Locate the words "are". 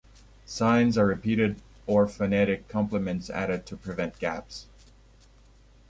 0.97-1.05